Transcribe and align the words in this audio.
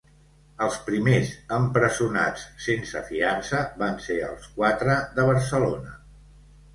Els 0.67 0.77
primers 0.85 1.33
empresonats 1.57 2.45
sense 2.67 3.03
fiança 3.09 3.59
van 3.81 3.99
ser 4.07 4.17
els 4.29 4.49
quatre 4.55 4.97
de 5.19 5.27
Barcelona. 5.29 5.95